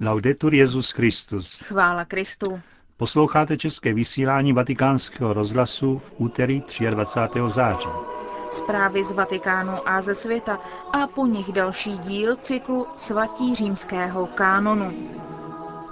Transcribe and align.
Laudetur 0.00 0.54
Jezus 0.54 0.90
Christus. 0.90 1.62
Chvála 1.62 2.04
Kristu. 2.04 2.60
Posloucháte 2.96 3.56
české 3.56 3.94
vysílání 3.94 4.52
Vatikánského 4.52 5.32
rozhlasu 5.32 5.98
v 5.98 6.14
úterý 6.16 6.62
23. 6.90 7.40
září. 7.46 7.88
Zprávy 8.50 9.04
z 9.04 9.12
Vatikánu 9.12 9.88
a 9.88 10.00
ze 10.00 10.14
světa 10.14 10.60
a 10.92 11.06
po 11.06 11.26
nich 11.26 11.52
další 11.52 11.98
díl 11.98 12.36
cyklu 12.36 12.86
Svatí 12.96 13.54
římského 13.54 14.26
kánonu. 14.26 15.10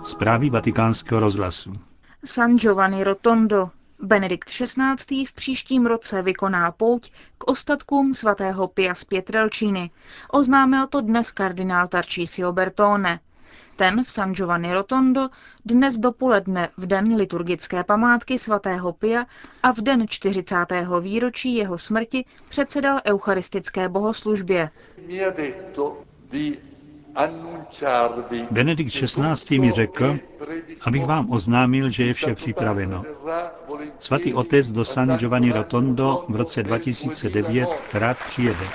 Zprávy 0.05 0.51
Vatikánského 0.51 1.21
rozhlasu. 1.21 1.73
San 2.25 2.59
Giovanni 2.59 3.05
Rotondo. 3.05 3.71
Benedikt 4.01 4.49
XVI. 4.49 5.27
v 5.27 5.33
příštím 5.33 5.87
roce 5.87 6.23
vykoná 6.23 6.73
pouť 6.73 7.13
k 7.39 7.51
ostatkům 7.51 8.15
svatého 8.15 8.69
Pia 8.69 8.95
z 8.95 9.05
Pietrelcini. 9.05 9.91
Oznámil 10.31 10.87
to 10.87 11.01
dnes 11.01 11.31
kardinál 11.31 11.89
Tarcísio 11.89 12.53
Bertone. 12.53 13.21
Ten 13.77 14.05
v 14.05 14.11
San 14.11 14.35
Giovanni 14.35 14.73
Rotondo 14.73 15.29
dnes 15.65 15.99
dopoledne 15.99 16.69
v 16.77 16.87
den 16.87 17.15
liturgické 17.17 17.85
památky 17.85 18.39
svatého 18.39 18.93
Pia 18.93 19.27
a 19.63 19.73
v 19.73 19.77
den 19.81 20.05
40. 20.09 20.55
výročí 21.01 21.55
jeho 21.55 21.79
smrti 21.79 22.25
předsedal 22.49 23.01
eucharistické 23.07 23.89
bohoslužbě. 23.89 24.71
Benedikt 28.51 28.93
XVI. 28.93 29.59
mi 29.59 29.71
řekl, 29.73 30.19
abych 30.87 31.05
vám 31.07 31.31
oznámil, 31.31 31.91
že 31.91 32.05
je 32.05 32.13
vše 32.13 32.35
připraveno. 32.35 33.05
Svatý 33.99 34.35
otec 34.35 34.73
do 34.73 34.85
San 34.85 35.17
Giovanni 35.19 35.53
Rotondo 35.53 36.25
v 36.29 36.37
roce 36.37 36.63
2009 36.63 37.69
rád 37.95 38.17
přijede. 38.27 38.67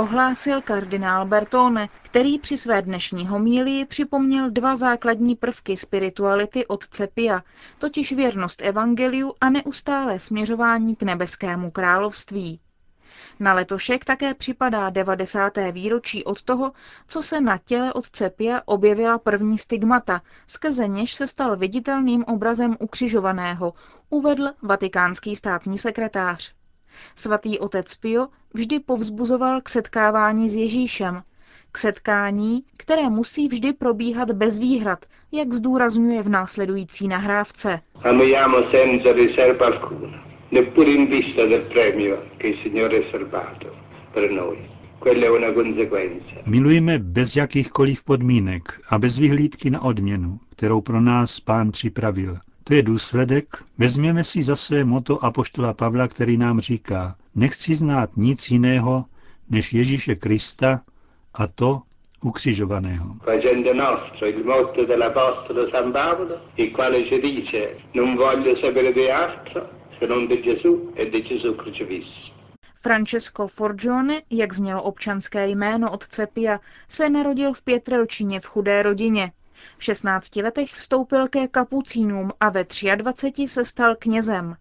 Ohlásil 0.00 0.62
kardinál 0.62 1.26
Bertone, 1.26 1.88
který 2.02 2.38
při 2.38 2.56
své 2.56 2.82
dnešní 2.82 3.26
homílii 3.26 3.84
připomněl 3.86 4.50
dva 4.50 4.76
základní 4.76 5.36
prvky 5.36 5.76
spirituality 5.76 6.66
otce 6.66 7.06
Pia, 7.06 7.42
totiž 7.78 8.12
věrnost 8.12 8.62
evangeliu 8.62 9.34
a 9.40 9.50
neustálé 9.50 10.18
směřování 10.18 10.96
k 10.96 11.02
nebeskému 11.02 11.70
království. 11.70 12.60
Na 13.40 13.52
letošek 13.54 14.04
také 14.04 14.34
připadá 14.34 14.90
90. 14.90 15.52
výročí 15.72 16.24
od 16.24 16.42
toho, 16.42 16.72
co 17.06 17.22
se 17.22 17.40
na 17.40 17.58
těle 17.58 17.92
otce 17.92 18.30
Pia 18.30 18.62
objevila 18.64 19.18
první 19.18 19.58
stigmata, 19.58 20.22
skrze 20.46 20.88
něž 20.88 21.14
se 21.14 21.26
stal 21.26 21.56
viditelným 21.56 22.24
obrazem 22.24 22.76
ukřižovaného, 22.80 23.74
uvedl 24.10 24.48
vatikánský 24.62 25.36
státní 25.36 25.78
sekretář. 25.78 26.59
Svatý 27.14 27.58
otec 27.58 27.94
Pio 27.94 28.28
vždy 28.54 28.80
povzbuzoval 28.80 29.60
k 29.60 29.68
setkávání 29.68 30.48
s 30.48 30.56
Ježíšem, 30.56 31.22
k 31.72 31.78
setkání, 31.78 32.64
které 32.76 33.08
musí 33.08 33.48
vždy 33.48 33.72
probíhat 33.72 34.30
bez 34.30 34.58
výhrad, 34.58 35.06
jak 35.32 35.52
zdůrazňuje 35.52 36.22
v 36.22 36.28
následující 36.28 37.08
nahrávce. 37.08 37.80
Milujeme 46.46 46.98
bez 46.98 47.36
jakýchkoliv 47.36 48.04
podmínek 48.04 48.80
a 48.88 48.98
bez 48.98 49.18
vyhlídky 49.18 49.70
na 49.70 49.82
odměnu, 49.82 50.40
kterou 50.50 50.80
pro 50.80 51.00
nás 51.00 51.40
pán 51.40 51.70
připravil. 51.70 52.38
To 52.70 52.74
je 52.74 52.82
důsledek, 52.82 53.64
vezměme 53.78 54.24
si 54.24 54.42
za 54.42 54.56
své 54.56 54.84
moto 54.84 55.24
apoštola 55.24 55.74
Pavla, 55.74 56.08
který 56.08 56.36
nám 56.36 56.60
říká, 56.60 57.16
nechci 57.34 57.74
znát 57.74 58.10
nic 58.16 58.50
jiného, 58.50 59.04
než 59.50 59.72
Ježíše 59.72 60.14
Krista 60.14 60.80
a 61.34 61.46
to 61.46 61.82
ukřižovaného. 62.24 63.16
Francesco 72.82 73.48
Forgione, 73.48 74.22
jak 74.30 74.52
znělo 74.52 74.82
občanské 74.82 75.48
jméno 75.48 75.92
otce 75.92 76.26
Pia, 76.26 76.60
se 76.88 77.10
narodil 77.10 77.52
v 77.52 77.62
Pětrelčině 77.62 78.40
v 78.40 78.46
chudé 78.46 78.82
rodině. 78.82 79.32
V 79.78 79.84
16 79.84 80.36
letech 80.36 80.74
vstoupil 80.74 81.28
ke 81.28 81.48
kapucínům 81.48 82.30
a 82.40 82.48
ve 82.48 82.64
23 82.96 83.48
se 83.48 83.64
stal 83.64 83.96
knězem. 83.98 84.56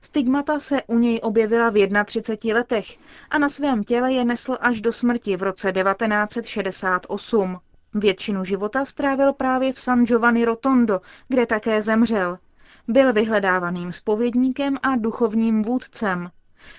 Stigmata 0.00 0.60
se 0.60 0.82
u 0.82 0.98
něj 0.98 1.20
objevila 1.22 1.70
v 1.70 2.04
31 2.04 2.58
letech 2.58 2.86
a 3.30 3.38
na 3.38 3.48
svém 3.48 3.84
těle 3.84 4.12
je 4.12 4.24
nesl 4.24 4.58
až 4.60 4.80
do 4.80 4.92
smrti 4.92 5.36
v 5.36 5.42
roce 5.42 5.72
1968. 5.72 7.58
Většinu 7.94 8.44
života 8.44 8.84
strávil 8.84 9.32
právě 9.32 9.72
v 9.72 9.80
San 9.80 10.04
Giovanni 10.04 10.44
Rotondo, 10.44 11.00
kde 11.28 11.46
také 11.46 11.82
zemřel. 11.82 12.38
Byl 12.88 13.12
vyhledávaným 13.12 13.92
spovědníkem 13.92 14.78
a 14.82 14.96
duchovním 14.96 15.62
vůdcem. 15.62 16.30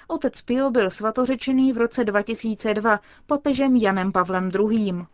Otec 0.08 0.42
Pio 0.42 0.70
byl 0.70 0.90
svatořečený 0.90 1.74
v 1.74 1.78
roce 1.78 2.04
2002 2.04 3.00
papežem 3.28 3.76
Janem 3.76 4.12
Pavlem 4.12 4.50
II. 4.60 5.06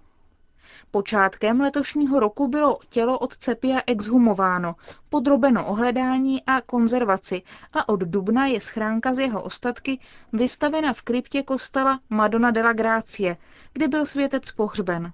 Počátkem 0.91 1.61
letošního 1.61 2.19
roku 2.19 2.47
bylo 2.47 2.79
tělo 2.89 3.19
od 3.19 3.37
Cepia 3.37 3.81
exhumováno, 3.87 4.75
podrobeno 5.09 5.67
ohledání 5.67 6.43
a 6.43 6.61
konzervaci 6.61 7.41
a 7.73 7.89
od 7.89 7.99
dubna 7.99 8.45
je 8.45 8.61
schránka 8.61 9.13
z 9.13 9.19
jeho 9.19 9.41
ostatky 9.41 9.99
vystavena 10.33 10.93
v 10.93 11.01
kryptě 11.01 11.43
kostela 11.43 11.99
Madonna 12.09 12.51
della 12.51 12.73
Grazie, 12.73 13.37
kde 13.73 13.87
byl 13.87 14.05
světec 14.05 14.51
pohřben. 14.51 15.11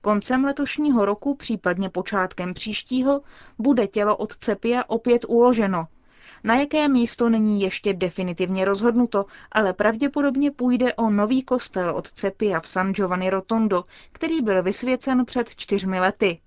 Koncem 0.00 0.44
letošního 0.44 1.04
roku, 1.04 1.34
případně 1.34 1.90
počátkem 1.90 2.54
příštího, 2.54 3.20
bude 3.58 3.86
tělo 3.86 4.16
od 4.16 4.36
Cepia 4.36 4.84
opět 4.88 5.24
uloženo– 5.28 5.86
na 6.44 6.54
jaké 6.54 6.88
místo 6.88 7.28
není 7.28 7.60
ještě 7.60 7.92
definitivně 7.92 8.64
rozhodnuto, 8.64 9.24
ale 9.52 9.72
pravděpodobně 9.72 10.50
půjde 10.50 10.94
o 10.94 11.10
nový 11.10 11.42
kostel 11.42 11.90
od 11.90 12.08
Cepia 12.08 12.60
v 12.60 12.66
San 12.66 12.92
Giovanni 12.92 13.30
Rotondo, 13.30 13.84
který 14.12 14.42
byl 14.42 14.62
vysvěcen 14.62 15.24
před 15.24 15.56
čtyřmi 15.56 16.00
lety. 16.00 16.40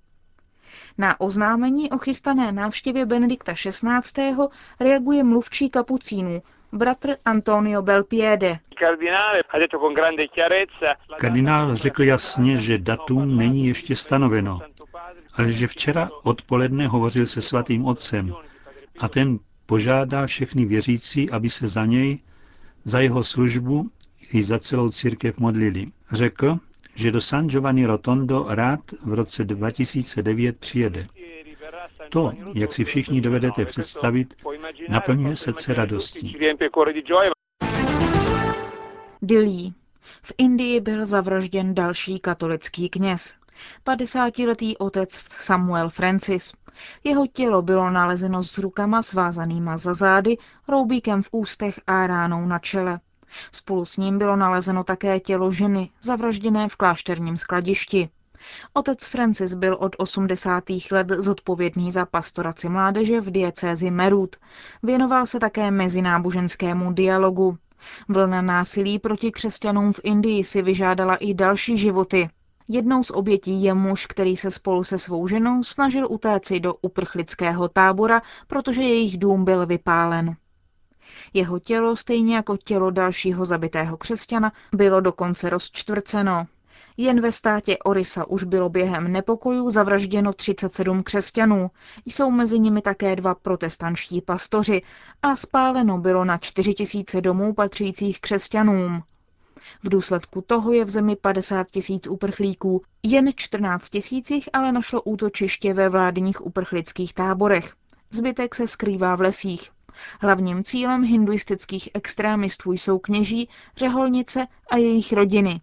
Na 0.97 1.21
oznámení 1.21 1.91
o 1.91 1.97
chystané 1.97 2.51
návštěvě 2.51 3.05
Benedikta 3.05 3.53
XVI. 3.53 4.35
reaguje 4.79 5.23
mluvčí 5.23 5.69
kapucínů, 5.69 6.41
bratr 6.71 7.15
Antonio 7.25 7.81
Belpiede. 7.81 8.59
Kardinál 11.19 11.75
řekl 11.75 12.03
jasně, 12.03 12.57
že 12.57 12.77
datum 12.77 13.37
není 13.37 13.67
ještě 13.67 13.95
stanoveno, 13.95 14.59
ale 15.33 15.51
že 15.51 15.67
včera 15.67 16.09
odpoledne 16.23 16.87
hovořil 16.87 17.25
se 17.25 17.41
svatým 17.41 17.85
otcem 17.85 18.33
a 18.99 19.07
ten 19.07 19.39
požádá 19.65 20.27
všechny 20.27 20.65
věřící, 20.65 21.29
aby 21.31 21.49
se 21.49 21.67
za 21.67 21.85
něj, 21.85 22.19
za 22.83 22.99
jeho 22.99 23.23
službu 23.23 23.89
i 24.33 24.43
za 24.43 24.59
celou 24.59 24.89
církev 24.91 25.37
modlili. 25.37 25.87
Řekl, 26.11 26.59
že 26.95 27.11
do 27.11 27.21
San 27.21 27.47
Giovanni 27.49 27.85
Rotondo 27.85 28.45
rád 28.49 28.79
v 29.03 29.13
roce 29.13 29.45
2009 29.45 30.57
přijede. 30.57 31.07
To, 32.09 32.31
jak 32.53 32.73
si 32.73 32.85
všichni 32.85 33.21
dovedete 33.21 33.65
představit, 33.65 34.35
naplňuje 34.89 35.35
srdce 35.35 35.73
radostí. 35.73 36.37
Dilí. 39.21 39.73
V 40.23 40.33
Indii 40.37 40.81
byl 40.81 41.05
zavražděn 41.05 41.75
další 41.75 42.19
katolický 42.19 42.89
kněz. 42.89 43.35
50-letý 43.85 44.77
otec 44.77 45.19
Samuel 45.27 45.89
Francis. 45.89 46.53
Jeho 47.03 47.27
tělo 47.27 47.61
bylo 47.61 47.89
nalezeno 47.89 48.43
s 48.43 48.57
rukama 48.57 49.01
svázanýma 49.01 49.77
za 49.77 49.93
zády, 49.93 50.37
roubíkem 50.67 51.23
v 51.23 51.29
ústech 51.31 51.79
a 51.87 52.07
ránou 52.07 52.45
na 52.45 52.59
čele. 52.59 52.99
Spolu 53.51 53.85
s 53.85 53.97
ním 53.97 54.17
bylo 54.17 54.35
nalezeno 54.35 54.83
také 54.83 55.19
tělo 55.19 55.51
ženy, 55.51 55.89
zavražděné 56.01 56.69
v 56.69 56.75
klášterním 56.75 57.37
skladišti. 57.37 58.09
Otec 58.73 59.07
Francis 59.07 59.53
byl 59.53 59.73
od 59.75 59.95
80. 59.97 60.63
let 60.91 61.09
zodpovědný 61.09 61.91
za 61.91 62.05
pastoraci 62.05 62.69
mládeže 62.69 63.21
v 63.21 63.31
diecézi 63.31 63.91
Merut. 63.91 64.35
Věnoval 64.83 65.25
se 65.25 65.39
také 65.39 65.71
mezináboženskému 65.71 66.93
dialogu. 66.93 67.57
Vlna 68.09 68.41
násilí 68.41 68.99
proti 68.99 69.31
křesťanům 69.31 69.93
v 69.93 69.99
Indii 70.03 70.43
si 70.43 70.61
vyžádala 70.61 71.15
i 71.15 71.33
další 71.33 71.77
životy. 71.77 72.29
Jednou 72.67 73.03
z 73.03 73.11
obětí 73.11 73.63
je 73.63 73.73
muž, 73.73 74.05
který 74.05 74.37
se 74.37 74.51
spolu 74.51 74.83
se 74.83 74.97
svou 74.97 75.27
ženou 75.27 75.63
snažil 75.63 76.07
utéci 76.09 76.59
do 76.59 76.73
uprchlického 76.81 77.69
tábora, 77.69 78.21
protože 78.47 78.83
jejich 78.83 79.17
dům 79.17 79.45
byl 79.45 79.65
vypálen. 79.65 80.35
Jeho 81.33 81.59
tělo, 81.59 81.95
stejně 81.95 82.35
jako 82.35 82.57
tělo 82.57 82.91
dalšího 82.91 83.45
zabitého 83.45 83.97
křesťana, 83.97 84.51
bylo 84.73 85.01
dokonce 85.01 85.49
rozčtvrceno. 85.49 86.47
Jen 86.97 87.21
ve 87.21 87.31
státě 87.31 87.77
Orisa 87.77 88.27
už 88.27 88.43
bylo 88.43 88.69
během 88.69 89.11
nepokojů 89.11 89.69
zavražděno 89.69 90.33
37 90.33 91.03
křesťanů. 91.03 91.71
Jsou 92.05 92.31
mezi 92.31 92.59
nimi 92.59 92.81
také 92.81 93.15
dva 93.15 93.35
protestančtí 93.35 94.21
pastoři 94.21 94.81
a 95.21 95.35
spáleno 95.35 95.97
bylo 95.97 96.25
na 96.25 96.37
4000 96.37 97.21
domů 97.21 97.53
patřících 97.53 98.21
křesťanům. 98.21 99.03
V 99.83 99.89
důsledku 99.89 100.41
toho 100.41 100.73
je 100.73 100.85
v 100.85 100.89
zemi 100.89 101.15
50 101.15 101.71
tisíc 101.71 102.07
uprchlíků, 102.07 102.81
jen 103.03 103.29
14 103.35 103.89
tisících 103.89 104.49
ale 104.53 104.71
našlo 104.71 105.01
útočiště 105.01 105.73
ve 105.73 105.89
vládních 105.89 106.45
uprchlických 106.45 107.13
táborech. 107.13 107.73
Zbytek 108.11 108.55
se 108.55 108.67
skrývá 108.67 109.15
v 109.15 109.21
lesích. 109.21 109.71
Hlavním 110.21 110.63
cílem 110.63 111.03
hinduistických 111.03 111.89
extrémistů 111.93 112.71
jsou 112.71 112.99
kněží, 112.99 113.49
řeholnice 113.77 114.47
a 114.69 114.77
jejich 114.77 115.13
rodiny. 115.13 115.61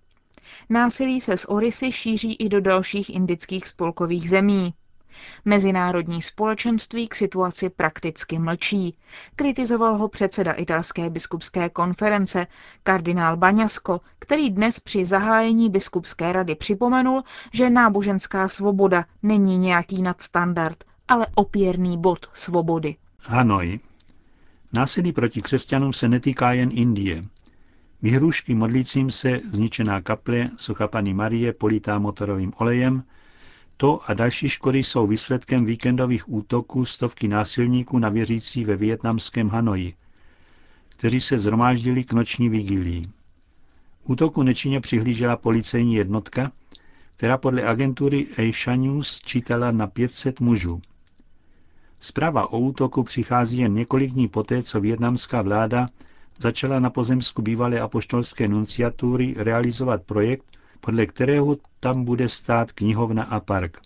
Násilí 0.71 1.21
se 1.21 1.37
z 1.37 1.45
Orisy 1.49 1.93
šíří 1.93 2.35
i 2.35 2.49
do 2.49 2.61
dalších 2.61 3.11
indických 3.15 3.67
spolkových 3.67 4.31
zemí. 4.31 4.75
Mezinárodní 5.45 6.23
společenství 6.23 7.09
k 7.09 7.15
situaci 7.15 7.71
prakticky 7.71 8.39
mlčí. 8.39 8.97
Kritizoval 9.37 9.99
ho 9.99 10.09
předseda 10.09 10.53
italské 10.53 11.11
biskupské 11.11 11.69
konference, 11.69 12.47
kardinál 12.83 13.37
Baňasko, 13.37 14.01
který 14.19 14.51
dnes 14.51 14.81
při 14.81 15.05
zahájení 15.05 15.71
biskupské 15.71 16.33
rady 16.33 16.55
připomenul, 16.55 17.23
že 17.53 17.71
náboženská 17.71 18.49
svoboda 18.49 19.05
není 19.23 19.59
nějaký 19.59 20.03
nadstandard, 20.03 20.85
ale 21.09 21.27
opěrný 21.35 21.99
bod 21.99 22.27
svobody. 22.35 22.97
Hanoj. 23.19 23.81
Násilí 24.73 25.13
proti 25.13 25.43
křesťanům 25.43 25.93
se 25.93 26.09
netýká 26.09 26.53
jen 26.53 26.71
Indie. 26.73 27.25
Vyhrušky 28.03 28.55
modlícím 28.55 29.11
se 29.11 29.41
zničená 29.45 30.01
kaple 30.01 30.49
Socha 30.57 30.89
Pany 30.89 31.15
Marie 31.15 31.53
polítá 31.53 31.99
motorovým 31.99 32.53
olejem, 32.57 33.05
to 33.83 34.01
a 34.11 34.15
další 34.15 34.49
škody 34.49 34.79
jsou 34.79 35.07
výsledkem 35.07 35.65
víkendových 35.65 36.33
útoků 36.33 36.85
stovky 36.85 37.29
násilníků 37.29 37.99
na 37.99 38.09
věřící 38.09 38.65
ve 38.65 38.77
vietnamském 38.77 39.49
Hanoji, 39.49 39.95
kteří 40.89 41.21
se 41.21 41.39
zhromáždili 41.39 42.05
k 42.05 42.13
noční 42.13 42.49
vigílii. 42.49 43.09
Útoku 44.05 44.43
nečinně 44.43 44.81
přihlížela 44.81 45.37
policejní 45.37 45.95
jednotka, 45.95 46.53
která 47.17 47.39
podle 47.39 47.63
agentury 47.63 48.27
Asia 48.33 48.77
News 48.77 49.21
čítala 49.21 49.71
na 49.71 49.87
500 49.87 50.41
mužů. 50.41 50.81
Zpráva 52.01 52.53
o 52.53 52.59
útoku 52.59 53.03
přichází 53.03 53.59
jen 53.59 53.75
několik 53.75 54.11
dní 54.11 54.29
poté, 54.29 54.63
co 54.63 54.81
vietnamská 54.81 55.43
vláda 55.43 55.87
začala 56.39 56.81
na 56.81 56.91
pozemsku 56.91 57.43
bývalé 57.43 57.81
apoštolské 57.81 58.49
nunciatury 58.49 59.35
realizovat 59.39 60.03
projekt, 60.03 60.45
podle 60.85 61.07
kterého 61.07 61.57
tam 61.81 62.05
bude 62.05 62.29
stát 62.29 62.73
knihovna 62.73 63.23
a 63.23 63.41
park. 63.41 63.81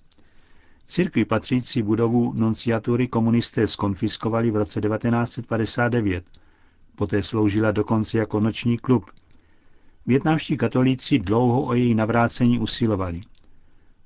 Církvi 0.87 1.25
patřící 1.25 1.83
budovu 1.83 2.33
nunciatury 2.33 3.09
komunisté 3.09 3.67
skonfiskovali 3.67 4.51
v 4.51 4.57
roce 4.57 4.81
1959. 4.81 6.25
Poté 6.97 7.23
sloužila 7.23 7.71
dokonce 7.71 8.19
jako 8.19 8.41
noční 8.41 8.79
klub. 8.79 9.11
Větnamští 10.07 10.57
katolíci 10.57 11.19
dlouho 11.19 11.63
o 11.67 11.75
její 11.75 11.95
navrácení 11.95 12.59
usilovali. 12.59 13.21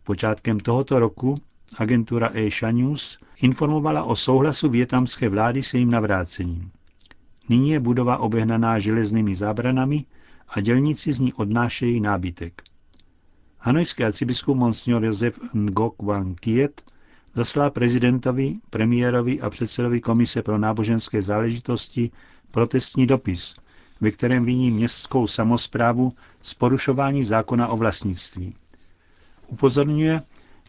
Počátkem 0.05 0.61
tohoto 0.61 0.99
roku 0.99 1.39
agentura 1.79 2.27
Asia 2.27 2.71
News 2.71 3.19
informovala 3.43 4.03
o 4.03 4.17
souhlasu 4.17 4.69
větnamské 4.69 5.29
vlády 5.29 5.63
s 5.63 5.75
jejím 5.75 5.91
navrácením. 5.91 6.71
Nyní 7.49 7.71
je 7.71 7.81
budova 7.81 8.17
obehnaná 8.19 8.79
železnými 8.79 9.35
zábranami 9.35 10.05
a 10.49 10.61
dělníci 10.61 11.13
z 11.13 11.21
ní 11.21 11.33
odnášejí 11.33 12.01
nábytek. 12.01 12.70
Hanojský 13.63 14.05
arcibiskup 14.05 14.57
Monsignor 14.57 15.05
Josef 15.05 15.39
Ngok 15.55 16.03
Wang 16.03 16.41
Kiet 16.41 16.83
zaslal 17.35 17.71
prezidentovi, 17.71 18.57
premiérovi 18.71 19.41
a 19.41 19.51
předsedovi 19.51 20.01
Komise 20.01 20.43
pro 20.43 20.59
náboženské 20.59 21.23
záležitosti 21.23 22.11
protestní 22.51 23.07
dopis, 23.07 23.57
ve 24.01 24.11
kterém 24.11 24.45
viní 24.45 24.71
městskou 24.71 25.27
samozprávu 25.27 26.13
z 26.43 26.55
porušování 26.55 27.25
zákona 27.25 27.69
o 27.69 27.77
vlastnictví. 27.77 28.55
Upozorňuje, 29.47 30.23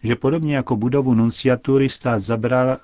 že 0.04 0.16
podobně 0.16 0.56
jako 0.56 0.76
budovu 0.76 1.14
nunciatury 1.14 1.90
stát 1.90 2.20
zabral 2.20 2.78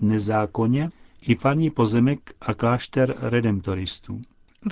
nezákonně 0.00 0.90
i 1.28 1.34
farní 1.34 1.70
pozemek 1.70 2.34
a 2.40 2.54
klášter 2.54 3.14
redemptoristů. 3.20 4.22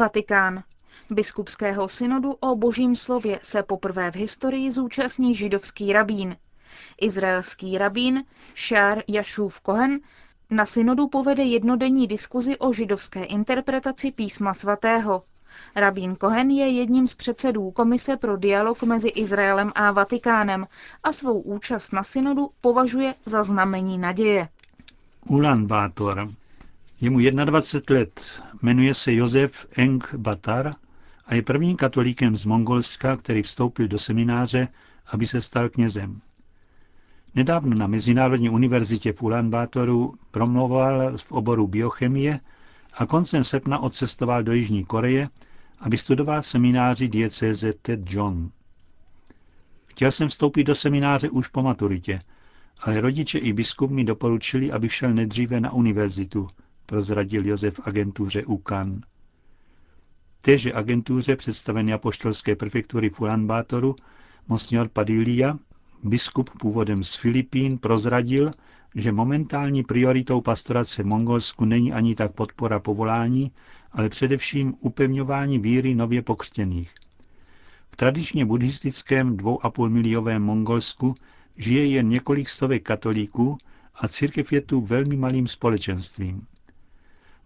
Vatikán. 0.01 0.63
Biskupského 1.13 1.89
synodu 1.89 2.33
o 2.33 2.57
božím 2.57 2.97
slově 2.97 3.41
se 3.43 3.63
poprvé 3.63 4.11
v 4.11 4.17
historii 4.17 4.71
zúčastní 4.71 5.35
židovský 5.35 5.93
rabín. 5.93 6.37
Izraelský 7.01 7.79
rabín 7.79 8.25
Shar 8.57 9.03
Yashuf 9.09 9.61
Kohen 9.61 10.01
na 10.51 10.67
synodu 10.67 11.09
povede 11.09 11.43
jednodenní 11.43 12.07
diskuzi 12.07 12.59
o 12.59 12.73
židovské 12.73 13.25
interpretaci 13.25 14.11
písma 14.13 14.55
svatého. 14.55 15.23
Rabín 15.77 16.17
Kohen 16.17 16.51
je 16.51 16.69
jedním 16.69 17.07
z 17.07 17.15
předsedů 17.15 17.71
Komise 17.71 18.17
pro 18.17 18.37
dialog 18.37 18.83
mezi 18.83 19.09
Izraelem 19.09 19.73
a 19.75 19.93
Vatikánem 19.93 20.67
a 21.03 21.13
svou 21.13 21.41
účast 21.41 21.93
na 21.93 22.03
synodu 22.03 22.51
považuje 22.61 23.15
za 23.25 23.43
znamení 23.43 23.99
naděje. 23.99 24.49
Ulan 25.29 25.67
Bátor. 25.67 26.29
Je 27.01 27.11
mu 27.11 27.19
21 27.19 28.01
let, 28.01 28.43
jmenuje 28.63 28.95
se 28.95 29.13
Josef 29.15 29.67
Eng 29.77 30.15
Batar 30.15 30.75
a 31.31 31.35
je 31.35 31.43
prvním 31.43 31.77
katolíkem 31.77 32.37
z 32.37 32.45
Mongolska, 32.45 33.17
který 33.17 33.43
vstoupil 33.43 33.89
do 33.89 33.99
semináře, 33.99 34.69
aby 35.07 35.27
se 35.27 35.41
stal 35.41 35.69
knězem. 35.69 36.21
Nedávno 37.35 37.77
na 37.77 37.87
Mezinárodní 37.87 38.51
univerzitě 38.51 39.13
v 39.13 39.23
Ulaanbátoru 39.23 40.15
promlouval 40.31 41.19
v 41.19 41.33
oboru 41.33 41.67
biochemie 41.67 42.41
a 42.95 43.07
koncem 43.07 43.45
srpna 43.45 43.79
odcestoval 43.79 44.43
do 44.43 44.53
Jižní 44.53 44.85
Koreje, 44.85 45.29
aby 45.79 45.99
studoval 45.99 46.43
v 46.43 46.47
semináři 46.47 47.09
diecéze 47.09 47.73
Ted 47.73 48.01
John. 48.07 48.51
Chtěl 49.87 50.11
jsem 50.11 50.29
vstoupit 50.29 50.65
do 50.65 50.75
semináře 50.75 51.31
už 51.31 51.49
po 51.49 51.63
maturitě, 51.63 52.21
ale 52.83 53.01
rodiče 53.01 53.39
i 53.39 53.53
biskup 53.53 53.91
mi 53.91 54.05
doporučili, 54.05 54.73
aby 54.73 54.89
šel 54.89 55.15
nejdříve 55.15 55.61
na 55.61 55.73
univerzitu, 55.73 56.49
prozradil 56.87 57.47
Josef 57.47 57.81
agentuře 57.85 58.45
UKAN. 58.45 59.01
Téže 60.43 60.73
agentuře 60.73 61.37
představené 61.37 61.93
apoštolské 61.93 62.57
prefektury 62.57 63.11
v 63.11 63.21
Ulaanbátoru 63.21 63.97
Monsignor 64.49 64.89
Padilla, 64.89 65.59
biskup 66.03 66.51
původem 66.61 67.05
z 67.05 67.15
Filipín, 67.15 67.79
prozradil, 67.79 68.51
že 68.95 69.13
momentální 69.13 69.83
prioritou 69.83 70.41
pastorace 70.41 71.05
Mongolsku 71.05 71.65
není 71.65 71.93
ani 71.93 72.15
tak 72.15 72.33
podpora 72.33 72.79
povolání, 72.81 73.53
ale 73.93 74.09
především 74.09 74.75
upevňování 74.81 75.59
víry 75.59 75.95
nově 75.95 76.23
pokřtěných. 76.23 76.95
V 77.91 77.97
tradičně 77.97 78.45
buddhistickém 78.47 79.37
2,5 79.37 79.89
miliovém 79.89 80.43
Mongolsku 80.43 81.15
žije 81.57 81.87
jen 81.87 82.09
několik 82.09 82.49
stovek 82.49 82.83
katolíků 82.83 83.59
a 83.95 84.09
církev 84.09 84.53
je 84.53 84.61
tu 84.61 84.81
velmi 84.81 85.17
malým 85.17 85.47
společenstvím. 85.47 86.47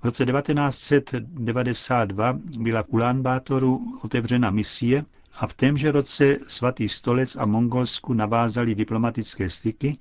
V 0.04 0.06
roce 0.06 0.26
1992 0.26 2.32
byla 2.58 2.82
v 2.82 2.86
Ulánbátoru 2.88 3.80
otevřena 4.04 4.50
misie 4.50 5.04
a 5.34 5.46
v 5.46 5.54
témže 5.54 5.92
roce 5.92 6.36
svatý 6.48 6.88
stolec 6.88 7.36
a 7.36 7.46
Mongolsku 7.46 8.12
navázali 8.12 8.74
diplomatické 8.74 9.50
styky 9.50 9.98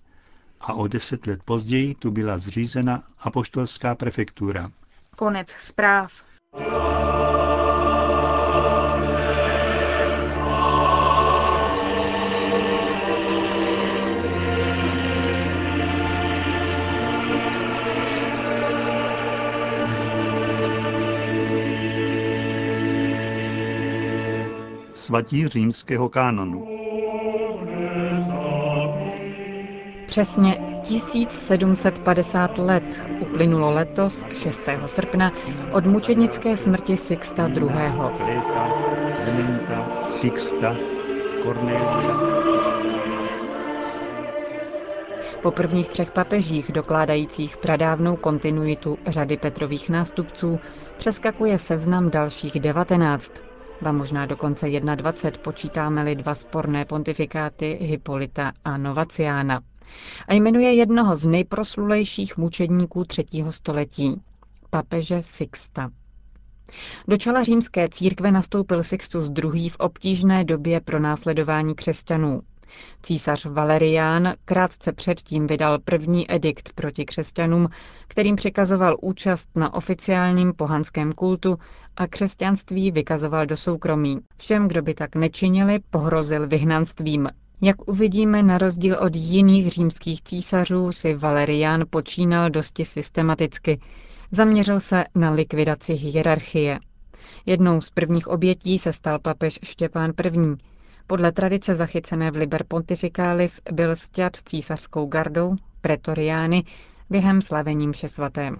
a 0.61 0.73
o 0.73 0.87
deset 0.87 1.27
let 1.27 1.39
později 1.45 1.95
tu 1.95 2.11
byla 2.11 2.37
zřízena 2.37 3.03
apoštolská 3.19 3.95
prefektura. 3.95 4.69
Konec 5.15 5.49
zpráv. 5.49 6.11
Svatí 25.03 25.47
římského 25.47 26.09
kánonu. 26.09 26.67
Přesně 30.05 30.59
1750 30.81 32.57
let 32.57 33.09
uplynulo 33.19 33.69
letos 33.71 34.25
6. 34.33 34.61
srpna 34.85 35.31
od 35.71 35.85
mučednické 35.85 36.57
smrti 36.57 36.97
Sixta 36.97 37.47
II. 37.47 37.63
Po 45.41 45.51
prvních 45.51 45.89
třech 45.89 46.11
papežích 46.11 46.71
dokládajících 46.71 47.57
pradávnou 47.57 48.15
kontinuitu 48.15 48.97
řady 49.07 49.37
Petrových 49.37 49.89
nástupců 49.89 50.59
přeskakuje 50.97 51.57
seznam 51.57 52.09
dalších 52.09 52.59
19, 52.59 53.52
ba 53.83 53.91
možná 53.91 54.25
dokonce 54.25 54.69
21 54.95 55.43
počítáme-li 55.43 56.15
dva 56.15 56.35
sporné 56.35 56.85
pontifikáty 56.85 57.77
Hippolyta 57.81 58.51
a 58.65 58.77
Novaciána 58.77 59.61
a 60.27 60.33
jmenuje 60.33 60.73
jednoho 60.73 61.15
z 61.15 61.25
nejproslulejších 61.25 62.37
mučedníků 62.37 63.05
třetího 63.05 63.51
století, 63.51 64.21
papeže 64.69 65.21
Sixta. 65.23 65.89
Do 67.07 67.17
čela 67.17 67.43
římské 67.43 67.85
církve 67.87 68.31
nastoupil 68.31 68.83
Sixtus 68.83 69.31
II. 69.43 69.69
v 69.69 69.75
obtížné 69.79 70.43
době 70.43 70.81
pro 70.81 70.99
následování 70.99 71.75
křesťanů. 71.75 72.41
Císař 73.03 73.45
Valerián 73.45 74.33
krátce 74.45 74.91
předtím 74.91 75.47
vydal 75.47 75.79
první 75.79 76.31
edikt 76.31 76.73
proti 76.75 77.05
křesťanům, 77.05 77.69
kterým 78.07 78.35
přikazoval 78.35 78.97
účast 79.01 79.49
na 79.55 79.73
oficiálním 79.73 80.53
pohanském 80.53 81.11
kultu 81.11 81.59
a 81.97 82.07
křesťanství 82.07 82.91
vykazoval 82.91 83.45
do 83.45 83.57
soukromí. 83.57 84.19
Všem, 84.37 84.67
kdo 84.67 84.81
by 84.81 84.93
tak 84.93 85.15
nečinili, 85.15 85.79
pohrozil 85.89 86.47
vyhnanstvím. 86.47 87.29
Jak 87.61 87.87
uvidíme, 87.87 88.43
na 88.43 88.57
rozdíl 88.57 88.97
od 88.99 89.15
jiných 89.15 89.69
římských 89.69 90.21
císařů 90.21 90.91
si 90.91 91.13
Valerián 91.13 91.83
počínal 91.89 92.49
dosti 92.49 92.85
systematicky. 92.85 93.79
Zaměřil 94.31 94.79
se 94.79 95.03
na 95.15 95.31
likvidaci 95.31 95.93
hierarchie. 95.93 96.79
Jednou 97.45 97.81
z 97.81 97.89
prvních 97.89 98.27
obětí 98.27 98.79
se 98.79 98.93
stal 98.93 99.19
papež 99.19 99.59
Štěpán 99.63 100.11
I. 100.25 100.72
Podle 101.07 101.31
tradice 101.31 101.75
zachycené 101.75 102.31
v 102.31 102.35
Liber 102.35 102.63
Pontificalis 102.67 103.61
byl 103.71 103.95
stěd 103.95 104.37
císařskou 104.45 105.05
gardou, 105.05 105.55
pretoriány, 105.81 106.63
během 107.09 107.41
slavení 107.41 107.87
mše 107.87 108.07
svaté. 108.07 108.51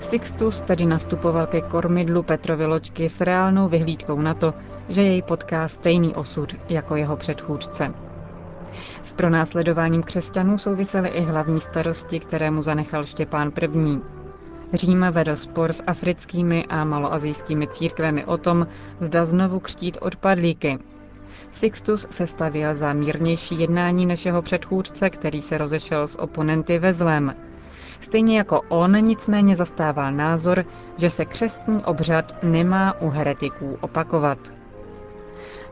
Sixtus 0.00 0.60
tedy 0.60 0.86
nastupoval 0.86 1.46
ke 1.46 1.60
kormidlu 1.60 2.22
Petrovy 2.22 2.66
loďky 2.66 3.08
s 3.08 3.20
reálnou 3.20 3.68
vyhlídkou 3.68 4.20
na 4.20 4.34
to, 4.34 4.54
že 4.88 5.02
jej 5.02 5.22
potká 5.22 5.68
stejný 5.68 6.14
osud 6.14 6.54
jako 6.68 6.96
jeho 6.96 7.16
předchůdce. 7.16 7.94
S 9.02 9.12
pronásledováním 9.12 10.02
křesťanů 10.02 10.58
souvisely 10.58 11.08
i 11.08 11.20
hlavní 11.20 11.60
starosti, 11.60 12.20
které 12.20 12.50
mu 12.50 12.62
zanechal 12.62 13.04
Štěpán 13.04 13.52
I. 13.86 14.15
Řím 14.72 15.06
vedl 15.10 15.36
spor 15.36 15.72
s 15.72 15.82
africkými 15.86 16.64
a 16.68 16.84
maloazijskými 16.84 17.66
církvemi 17.66 18.24
o 18.24 18.38
tom, 18.38 18.66
zda 19.00 19.24
znovu 19.24 19.60
křtít 19.60 19.98
odpadlíky. 20.00 20.78
Sixtus 21.50 22.06
se 22.10 22.26
stavěl 22.26 22.74
za 22.74 22.92
mírnější 22.92 23.60
jednání 23.60 24.06
než 24.06 24.26
jeho 24.26 24.42
předchůdce, 24.42 25.10
který 25.10 25.42
se 25.42 25.58
rozešel 25.58 26.06
s 26.06 26.18
oponenty 26.18 26.78
ve 26.78 26.92
zlém. 26.92 27.34
Stejně 28.00 28.38
jako 28.38 28.60
on 28.68 29.04
nicméně 29.04 29.56
zastával 29.56 30.12
názor, 30.12 30.64
že 30.96 31.10
se 31.10 31.24
křestní 31.24 31.84
obřad 31.84 32.42
nemá 32.42 33.00
u 33.00 33.08
heretiků 33.10 33.78
opakovat. 33.80 34.38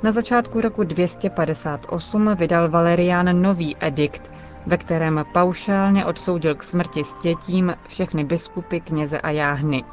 Na 0.02 0.12
začátku 0.12 0.60
roku 0.60 0.84
258 0.84 2.34
vydal 2.34 2.68
Valerián 2.68 3.42
nový 3.42 3.76
edikt, 3.80 4.30
ve 4.66 4.76
kterém 4.76 5.24
paušálně 5.32 6.04
odsoudil 6.04 6.54
k 6.54 6.62
smrti 6.62 7.04
stětím 7.04 7.74
všechny 7.86 8.24
biskupy, 8.24 8.80
kněze 8.80 9.20
a 9.20 9.30
jáhny. 9.30 9.84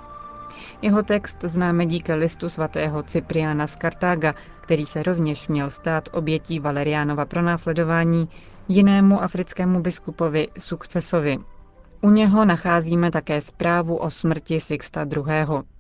Jeho 0.82 1.04
text 1.04 1.38
známe 1.44 1.86
díky 1.86 2.14
listu 2.14 2.50
svatého 2.50 3.04
Cypriana 3.04 3.68
z 3.68 3.76
Kartága, 3.76 4.34
který 4.62 4.86
se 4.86 5.04
rovněž 5.04 5.48
měl 5.48 5.70
stát 5.70 6.10
obětí 6.12 6.60
Valeriánova 6.60 7.26
pronásledování 7.26 8.30
jinému 8.68 9.24
africkému 9.24 9.82
biskupovi 9.82 10.48
Sukcesovi. 10.60 11.38
U 12.02 12.10
něho 12.10 12.46
nacházíme 12.46 13.12
také 13.12 13.42
zprávu 13.42 13.96
o 13.96 14.10
smrti 14.10 14.60
Sixta 14.60 15.06
II. 15.16 15.71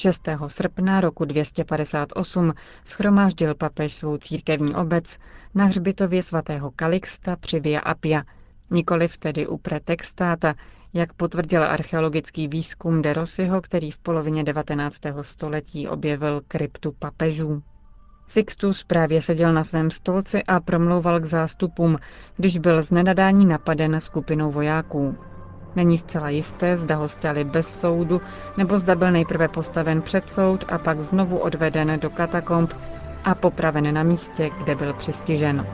6. 0.00 0.28
srpna 0.46 1.00
roku 1.00 1.24
258 1.24 2.52
schromáždil 2.84 3.54
papež 3.54 3.94
svou 3.94 4.16
církevní 4.16 4.74
obec 4.74 5.18
na 5.54 5.64
hřbitově 5.64 6.22
svatého 6.22 6.70
Kalixta 6.70 7.36
při 7.36 7.60
Via 7.60 7.80
Appia, 7.80 8.22
nikoliv 8.70 9.18
tedy 9.18 9.46
u 9.46 9.56
pretextáta, 9.56 10.54
jak 10.92 11.12
potvrdil 11.12 11.62
archeologický 11.62 12.48
výzkum 12.48 13.02
de 13.02 13.12
Rossiho, 13.12 13.60
který 13.60 13.90
v 13.90 13.98
polovině 13.98 14.44
19. 14.44 14.96
století 15.20 15.88
objevil 15.88 16.40
kryptu 16.48 16.92
papežů. 16.98 17.62
Sixtus 18.26 18.84
právě 18.84 19.22
seděl 19.22 19.52
na 19.52 19.64
svém 19.64 19.90
stolci 19.90 20.42
a 20.42 20.60
promlouval 20.60 21.20
k 21.20 21.24
zástupům, 21.24 21.98
když 22.36 22.58
byl 22.58 22.82
z 22.82 22.90
nenadání 22.90 23.46
napaden 23.46 24.00
skupinou 24.00 24.50
vojáků. 24.50 25.16
Není 25.76 25.98
zcela 25.98 26.28
jisté, 26.28 26.76
zda 26.76 26.96
ho 26.96 27.08
stali 27.08 27.44
bez 27.44 27.80
soudu, 27.80 28.20
nebo 28.56 28.78
zda 28.78 28.94
byl 28.94 29.10
nejprve 29.10 29.48
postaven 29.48 30.02
před 30.02 30.32
soud 30.32 30.64
a 30.68 30.78
pak 30.78 31.00
znovu 31.00 31.38
odveden 31.38 32.00
do 32.00 32.10
katakomb 32.10 32.74
a 33.24 33.34
popraven 33.34 33.94
na 33.94 34.02
místě, 34.02 34.50
kde 34.58 34.74
byl 34.74 34.92
přistižen. 34.92 35.66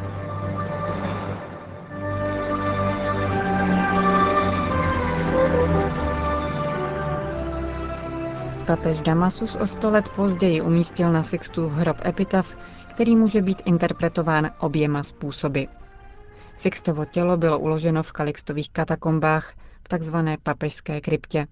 Papež 8.67 9.00
Damasus 9.00 9.57
o 9.57 9.67
sto 9.67 9.91
let 9.91 10.09
později 10.09 10.61
umístil 10.61 11.12
na 11.12 11.23
Sixtu 11.23 11.69
v 11.69 11.73
hrob 11.73 11.97
epitaf, 12.07 12.57
který 12.91 13.17
může 13.17 13.43
být 13.43 13.62
interpretován 13.65 14.50
oběma 14.59 15.03
způsoby. 15.03 15.62
Sixtovo 16.57 17.05
tělo 17.05 17.37
bylo 17.37 17.59
uloženo 17.59 18.03
v 18.03 18.12
Kalixtových 18.12 18.71
katakombách, 18.71 19.53
v 19.87 19.88
takzvané 19.88 20.37
papežské 20.43 21.00
kryptě. 21.00 21.47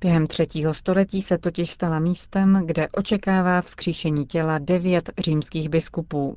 Během 0.00 0.26
třetího 0.26 0.74
století 0.74 1.22
se 1.22 1.38
totiž 1.38 1.70
stala 1.70 1.98
místem, 1.98 2.62
kde 2.66 2.88
očekává 2.88 3.60
vzkříšení 3.60 4.26
těla 4.26 4.58
devět 4.58 5.10
římských 5.18 5.68
biskupů. 5.68 6.36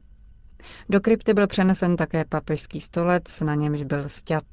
Do 0.89 1.01
krypty 1.01 1.33
byl 1.33 1.47
přenesen 1.47 1.95
také 1.95 2.25
papežský 2.25 2.81
stolec, 2.81 3.41
na 3.41 3.55
němž 3.55 3.83
byl 3.83 4.09
stěd. 4.09 4.43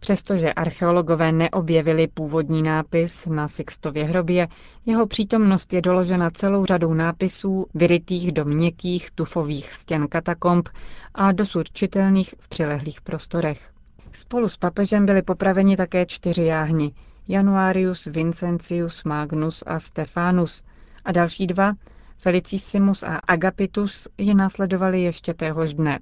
Přestože 0.00 0.52
archeologové 0.52 1.32
neobjevili 1.32 2.08
původní 2.08 2.62
nápis 2.62 3.26
na 3.26 3.48
Sixtově 3.48 4.04
hrobě, 4.04 4.48
jeho 4.86 5.06
přítomnost 5.06 5.72
je 5.72 5.82
doložena 5.82 6.30
celou 6.30 6.64
řadou 6.64 6.94
nápisů 6.94 7.66
vyrytých 7.74 8.32
do 8.32 8.44
měkkých 8.44 9.10
tufových 9.10 9.72
stěn 9.72 10.08
katakomb 10.08 10.68
a 11.14 11.32
dosud 11.32 11.72
čitelných 11.72 12.34
v 12.40 12.48
přilehlých 12.48 13.00
prostorech. 13.00 13.77
Spolu 14.12 14.48
s 14.48 14.56
papežem 14.56 15.06
byli 15.06 15.22
popraveni 15.22 15.76
také 15.76 16.06
čtyři 16.06 16.44
jáhni, 16.44 16.92
Januarius, 17.28 18.04
Vincentius, 18.04 19.04
Magnus 19.04 19.64
a 19.66 19.78
Stefanus 19.78 20.64
a 21.04 21.12
další 21.12 21.46
dva, 21.46 21.72
Felicissimus 22.16 23.02
a 23.02 23.16
Agapitus, 23.16 24.08
je 24.18 24.34
následovali 24.34 25.02
ještě 25.02 25.34
téhož 25.34 25.74
dne. 25.74 25.98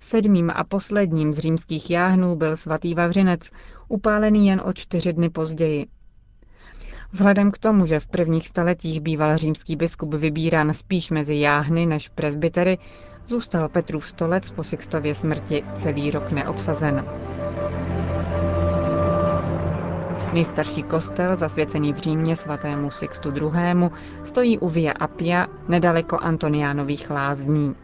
Sedmým 0.00 0.50
a 0.54 0.64
posledním 0.64 1.32
z 1.32 1.38
římských 1.38 1.90
jáhnů 1.90 2.36
byl 2.36 2.56
svatý 2.56 2.94
Vavřinec, 2.94 3.50
upálený 3.88 4.46
jen 4.46 4.62
o 4.64 4.72
čtyři 4.72 5.12
dny 5.12 5.30
později. 5.30 5.86
Vzhledem 7.12 7.50
k 7.50 7.58
tomu, 7.58 7.86
že 7.86 8.00
v 8.00 8.06
prvních 8.06 8.48
staletích 8.48 9.00
býval 9.00 9.36
římský 9.36 9.76
biskup 9.76 10.14
vybírán 10.14 10.74
spíš 10.74 11.10
mezi 11.10 11.34
jáhny 11.34 11.86
než 11.86 12.08
presbytery, 12.08 12.78
zůstal 13.26 13.68
Petrův 13.68 14.08
stolec 14.08 14.50
po 14.50 14.64
Sixtově 14.64 15.14
smrti 15.14 15.64
celý 15.74 16.10
rok 16.10 16.30
neobsazen. 16.30 17.04
Nejstarší 20.32 20.82
kostel, 20.82 21.36
zasvěcený 21.36 21.92
v 21.92 21.96
Římě 21.96 22.36
svatému 22.36 22.90
Sixtu 22.90 23.32
II., 23.36 23.90
stojí 24.24 24.58
u 24.58 24.68
Via 24.68 24.92
Appia, 24.92 25.46
nedaleko 25.68 26.18
Antoniánových 26.18 27.10
lázní. 27.10 27.74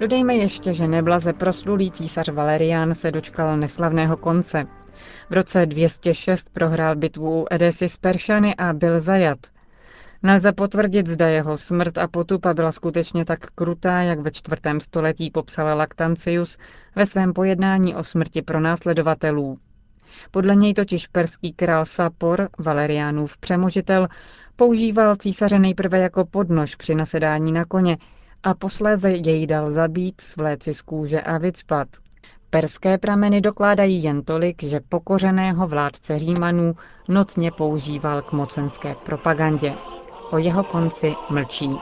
Dodejme 0.00 0.34
ještě, 0.34 0.72
že 0.72 0.88
neblaze 0.88 1.32
proslulý 1.32 1.90
císař 1.90 2.28
Valerián 2.28 2.94
se 2.94 3.10
dočkal 3.10 3.56
neslavného 3.56 4.16
konce. 4.16 4.66
V 5.30 5.32
roce 5.32 5.66
206 5.66 6.50
prohrál 6.52 6.96
bitvu 6.96 7.42
u 7.42 7.46
Edesy 7.50 7.88
z 7.88 7.96
Peršany 7.96 8.54
a 8.56 8.72
byl 8.72 9.00
zajat– 9.00 9.38
Nelze 10.22 10.52
potvrdit, 10.52 11.06
zda 11.06 11.28
jeho 11.28 11.56
smrt 11.56 11.98
a 11.98 12.08
potupa 12.08 12.54
byla 12.54 12.72
skutečně 12.72 13.24
tak 13.24 13.50
krutá, 13.54 14.02
jak 14.02 14.18
ve 14.20 14.30
čtvrtém 14.30 14.80
století 14.80 15.30
popsal 15.30 15.78
Lactantius 15.78 16.58
ve 16.96 17.06
svém 17.06 17.32
pojednání 17.32 17.94
o 17.94 18.04
smrti 18.04 18.42
pro 18.42 18.60
následovatelů. 18.60 19.58
Podle 20.30 20.56
něj 20.56 20.74
totiž 20.74 21.06
perský 21.06 21.52
král 21.52 21.84
Sapor, 21.84 22.48
Valeriánův 22.58 23.36
přemožitel, 23.36 24.08
používal 24.56 25.16
císaře 25.16 25.58
nejprve 25.58 25.98
jako 25.98 26.24
podnož 26.24 26.74
při 26.74 26.94
nasedání 26.94 27.52
na 27.52 27.64
koně 27.64 27.96
a 28.42 28.54
posléze 28.54 29.10
jej 29.10 29.46
dal 29.46 29.70
zabít, 29.70 30.20
svléci 30.20 30.74
z 30.74 30.82
kůže 30.82 31.20
a 31.20 31.38
vycpat. 31.38 31.88
Perské 32.50 32.98
prameny 32.98 33.40
dokládají 33.40 34.02
jen 34.02 34.22
tolik, 34.22 34.62
že 34.62 34.80
pokořeného 34.88 35.66
vládce 35.66 36.18
Římanů 36.18 36.76
notně 37.08 37.50
používal 37.50 38.22
k 38.22 38.32
mocenské 38.32 38.94
propagandě 38.94 39.74
o 40.30 40.38
jeho 40.38 40.64
konci 40.64 41.14
mlčí. 41.30 41.78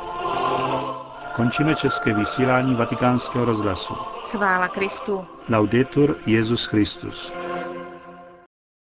Končíme 1.37 1.75
české 1.75 2.15
vysílání 2.15 2.75
vatikánského 2.75 3.45
rozhlasu. 3.45 3.95
Chvála 4.25 4.69
Kristu. 4.69 5.25
Laudetur 5.49 6.17
Jezus 6.27 6.67
Christus. 6.67 7.33